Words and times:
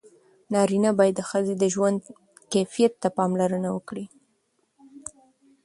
نارینه 0.53 0.91
باید 0.99 1.15
د 1.17 1.21
ښځې 1.29 1.53
د 1.57 1.63
ژوند 1.73 1.99
کیفیت 2.53 2.93
ته 3.01 3.09
پاملرنه 3.17 3.69
وکړي. 3.73 4.05